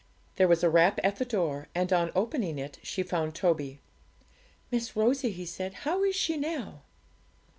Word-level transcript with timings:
There 0.37 0.47
was 0.47 0.63
a 0.63 0.69
rap 0.71 0.99
at 1.03 1.17
the 1.17 1.25
door, 1.25 1.67
and 1.75 1.93
on 1.93 2.09
opening 2.15 2.57
it 2.57 2.79
she 2.81 3.03
found 3.03 3.35
Toby. 3.35 3.79
'Miss 4.71 4.95
Rosie,' 4.95 5.29
he 5.29 5.45
said, 5.45 5.75
'how 5.85 6.03
is 6.03 6.15
she 6.15 6.37
now?' 6.37 6.81